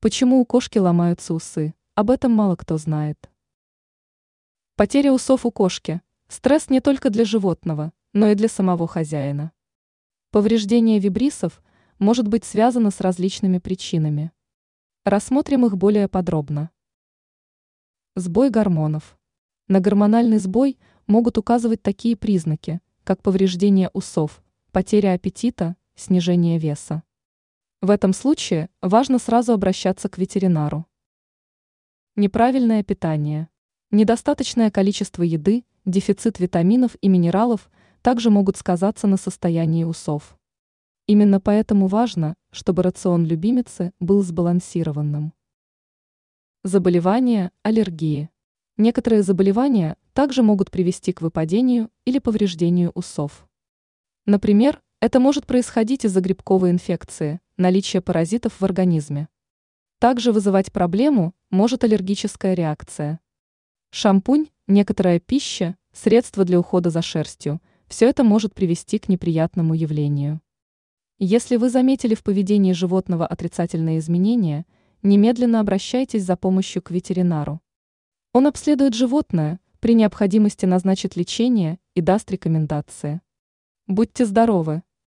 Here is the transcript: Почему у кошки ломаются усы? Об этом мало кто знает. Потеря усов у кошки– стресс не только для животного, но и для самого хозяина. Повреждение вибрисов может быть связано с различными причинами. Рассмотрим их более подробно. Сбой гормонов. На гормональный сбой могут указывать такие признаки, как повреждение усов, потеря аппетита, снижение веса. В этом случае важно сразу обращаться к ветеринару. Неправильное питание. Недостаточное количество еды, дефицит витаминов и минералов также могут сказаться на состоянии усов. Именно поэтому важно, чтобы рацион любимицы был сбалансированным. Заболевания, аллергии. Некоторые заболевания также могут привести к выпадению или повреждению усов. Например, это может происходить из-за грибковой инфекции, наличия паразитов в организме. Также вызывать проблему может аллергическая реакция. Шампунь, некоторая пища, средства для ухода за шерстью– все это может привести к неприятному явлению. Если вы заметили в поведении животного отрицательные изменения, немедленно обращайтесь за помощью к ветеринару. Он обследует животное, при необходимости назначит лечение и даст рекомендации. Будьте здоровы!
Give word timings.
Почему 0.00 0.40
у 0.40 0.44
кошки 0.44 0.78
ломаются 0.78 1.34
усы? 1.34 1.74
Об 1.96 2.12
этом 2.12 2.30
мало 2.30 2.54
кто 2.54 2.78
знает. 2.78 3.28
Потеря 4.76 5.12
усов 5.12 5.44
у 5.44 5.50
кошки– 5.50 6.02
стресс 6.28 6.70
не 6.70 6.80
только 6.80 7.10
для 7.10 7.24
животного, 7.24 7.92
но 8.12 8.28
и 8.28 8.36
для 8.36 8.46
самого 8.46 8.86
хозяина. 8.86 9.50
Повреждение 10.30 11.00
вибрисов 11.00 11.60
может 11.98 12.28
быть 12.28 12.44
связано 12.44 12.92
с 12.92 13.00
различными 13.00 13.58
причинами. 13.58 14.30
Рассмотрим 15.04 15.66
их 15.66 15.76
более 15.76 16.06
подробно. 16.06 16.70
Сбой 18.14 18.50
гормонов. 18.50 19.18
На 19.66 19.80
гормональный 19.80 20.38
сбой 20.38 20.78
могут 21.08 21.38
указывать 21.38 21.82
такие 21.82 22.16
признаки, 22.16 22.80
как 23.02 23.20
повреждение 23.20 23.90
усов, 23.92 24.44
потеря 24.70 25.14
аппетита, 25.14 25.74
снижение 25.96 26.56
веса. 26.60 27.02
В 27.80 27.90
этом 27.90 28.12
случае 28.12 28.70
важно 28.82 29.20
сразу 29.20 29.52
обращаться 29.52 30.08
к 30.08 30.18
ветеринару. 30.18 30.84
Неправильное 32.16 32.82
питание. 32.82 33.48
Недостаточное 33.92 34.72
количество 34.72 35.22
еды, 35.22 35.64
дефицит 35.84 36.40
витаминов 36.40 36.96
и 37.00 37.08
минералов 37.08 37.70
также 38.02 38.30
могут 38.30 38.56
сказаться 38.56 39.06
на 39.06 39.16
состоянии 39.16 39.84
усов. 39.84 40.36
Именно 41.06 41.40
поэтому 41.40 41.86
важно, 41.86 42.34
чтобы 42.50 42.82
рацион 42.82 43.24
любимицы 43.24 43.92
был 44.00 44.22
сбалансированным. 44.22 45.32
Заболевания, 46.64 47.52
аллергии. 47.62 48.28
Некоторые 48.76 49.22
заболевания 49.22 49.96
также 50.14 50.42
могут 50.42 50.72
привести 50.72 51.12
к 51.12 51.20
выпадению 51.20 51.92
или 52.04 52.18
повреждению 52.18 52.90
усов. 52.96 53.48
Например, 54.26 54.82
это 54.98 55.20
может 55.20 55.46
происходить 55.46 56.04
из-за 56.04 56.20
грибковой 56.20 56.72
инфекции, 56.72 57.40
наличия 57.58 58.00
паразитов 58.00 58.60
в 58.60 58.64
организме. 58.64 59.28
Также 59.98 60.32
вызывать 60.32 60.72
проблему 60.72 61.34
может 61.50 61.84
аллергическая 61.84 62.54
реакция. 62.54 63.20
Шампунь, 63.90 64.46
некоторая 64.66 65.18
пища, 65.18 65.76
средства 65.92 66.44
для 66.44 66.60
ухода 66.60 66.90
за 66.90 67.02
шерстью– 67.02 67.60
все 67.88 68.08
это 68.08 68.22
может 68.22 68.54
привести 68.54 68.98
к 68.98 69.08
неприятному 69.08 69.74
явлению. 69.74 70.40
Если 71.18 71.56
вы 71.56 71.70
заметили 71.70 72.14
в 72.14 72.22
поведении 72.22 72.72
животного 72.72 73.26
отрицательные 73.26 73.98
изменения, 73.98 74.66
немедленно 75.02 75.58
обращайтесь 75.58 76.22
за 76.22 76.36
помощью 76.36 76.82
к 76.82 76.90
ветеринару. 76.90 77.60
Он 78.32 78.46
обследует 78.46 78.94
животное, 78.94 79.58
при 79.80 79.94
необходимости 79.94 80.66
назначит 80.66 81.16
лечение 81.16 81.78
и 81.94 82.02
даст 82.02 82.30
рекомендации. 82.30 83.20
Будьте 83.86 84.26
здоровы! 84.26 84.82